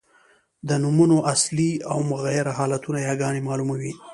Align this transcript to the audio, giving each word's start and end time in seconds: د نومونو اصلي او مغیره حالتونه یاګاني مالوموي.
د 0.67 0.69
نومونو 0.83 1.17
اصلي 1.33 1.71
او 1.91 1.97
مغیره 2.11 2.51
حالتونه 2.59 2.99
یاګاني 3.07 3.41
مالوموي. 3.47 3.93